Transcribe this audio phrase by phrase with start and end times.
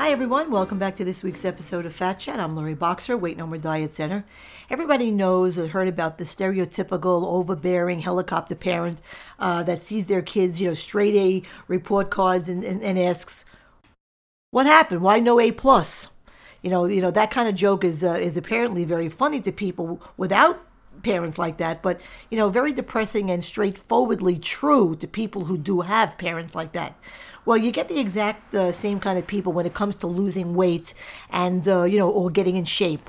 [0.00, 0.50] Hi, everyone.
[0.50, 2.40] Welcome back to this week's episode of Fat Chat.
[2.40, 4.24] I'm Lori Boxer, Weight No More Diet Center.
[4.70, 9.02] Everybody knows or heard about the stereotypical overbearing helicopter parent
[9.38, 13.44] uh, that sees their kids, you know, straight A report cards and, and, and asks,
[14.52, 15.02] "What happened?
[15.02, 16.08] Why no A plus?"
[16.62, 19.52] You know, you know that kind of joke is uh, is apparently very funny to
[19.52, 20.64] people without
[21.02, 22.00] parents like that, but
[22.30, 26.96] you know, very depressing and straightforwardly true to people who do have parents like that.
[27.46, 30.54] Well, you get the exact uh, same kind of people when it comes to losing
[30.54, 30.92] weight
[31.30, 33.08] and uh, you know, or getting in shape.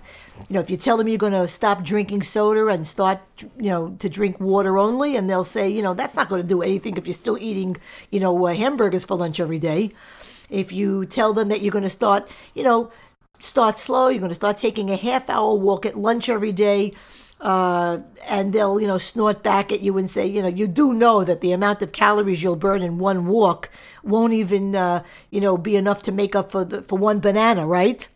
[0.50, 3.20] You know, if you tell them you're going to stop drinking soda and start,
[3.58, 6.48] you know, to drink water only, and they'll say, you know, that's not going to
[6.48, 7.78] do anything if you're still eating,
[8.10, 9.92] you know, uh, hamburgers for lunch every day.
[10.50, 12.92] If you tell them that you're going to start, you know,
[13.40, 16.94] start slow, you're going to start taking a half hour walk at lunch every day
[17.42, 20.94] uh, and they'll you know snort back at you and say you know you do
[20.94, 23.70] know that the amount of calories you'll burn in one walk
[24.04, 27.66] won't even uh, you know be enough to make up for the, for one banana
[27.66, 28.08] right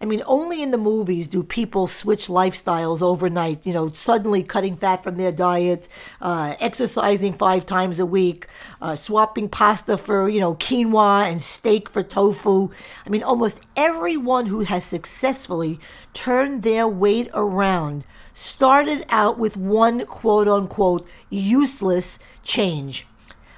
[0.00, 4.76] I mean, only in the movies do people switch lifestyles overnight, you know, suddenly cutting
[4.76, 5.88] fat from their diet,
[6.20, 8.46] uh, exercising five times a week,
[8.82, 12.70] uh, swapping pasta for, you know, quinoa and steak for tofu.
[13.06, 15.80] I mean, almost everyone who has successfully
[16.12, 23.06] turned their weight around started out with one quote unquote useless change,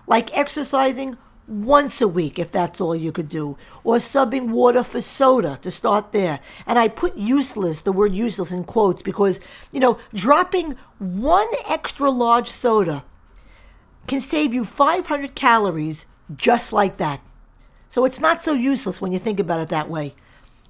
[0.07, 1.17] like exercising
[1.49, 5.71] once a week if that's all you could do, or subbing water for soda to
[5.71, 6.41] start there.
[6.67, 9.41] And I put useless, the word useless in quotes, because,
[9.73, 13.05] you know, dropping one extra large soda
[14.07, 17.21] can save you 500 calories just like that.
[17.89, 20.15] So it's not so useless when you think about it that way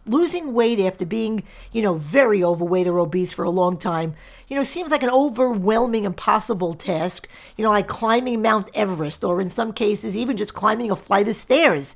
[0.09, 1.43] losing weight after being,
[1.73, 4.15] you know, very overweight or obese for a long time,
[4.49, 9.41] you know, seems like an overwhelming, impossible task, you know, like climbing Mount Everest or
[9.41, 11.95] in some cases, even just climbing a flight of stairs.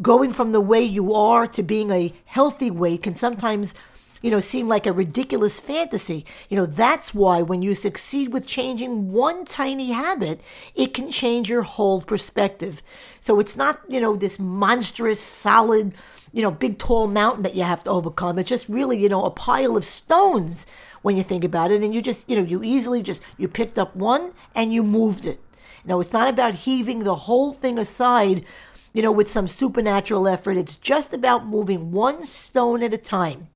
[0.00, 3.74] Going from the way you are to being a healthy weight can sometimes
[4.22, 6.24] you know, seem like a ridiculous fantasy.
[6.48, 10.40] You know, that's why when you succeed with changing one tiny habit,
[10.74, 12.82] it can change your whole perspective.
[13.20, 15.92] So it's not, you know, this monstrous, solid,
[16.32, 18.38] you know, big, tall mountain that you have to overcome.
[18.38, 20.66] It's just really, you know, a pile of stones
[21.02, 21.82] when you think about it.
[21.82, 25.26] And you just, you know, you easily just, you picked up one and you moved
[25.26, 25.40] it.
[25.84, 28.44] Know, it's not about heaving the whole thing aside,
[28.92, 30.56] you know, with some supernatural effort.
[30.56, 33.48] It's just about moving one stone at a time.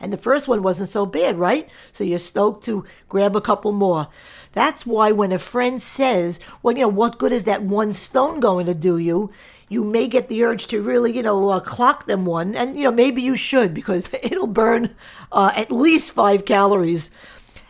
[0.00, 1.68] And the first one wasn't so bad, right?
[1.92, 4.08] So you're stoked to grab a couple more.
[4.52, 8.40] That's why when a friend says, well, you know, what good is that one stone
[8.40, 9.30] going to do you?
[9.68, 12.56] You may get the urge to really, you know, uh, clock them one.
[12.56, 14.96] And, you know, maybe you should because it'll burn
[15.30, 17.10] uh, at least five calories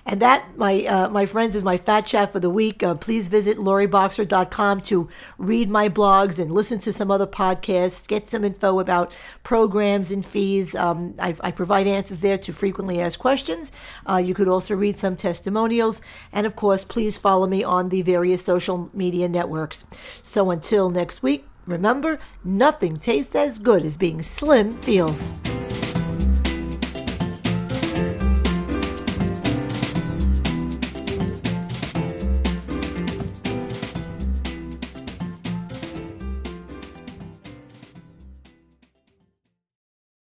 [0.06, 2.82] and that, my uh, my friends, is my fat chat for the week.
[2.82, 8.28] Uh, please visit loriboxer.com to read my blogs and listen to some other podcasts, get
[8.28, 9.12] some info about
[9.42, 10.74] programs and fees.
[10.74, 13.70] Um, I, I, provide answers there to frequently asked questions.
[14.08, 16.00] Uh, you could also read some testimonials.
[16.32, 19.84] And of course, please follow me on the various social media networks.
[20.22, 25.32] So until next week, remember, nothing tastes as good as being slim feels.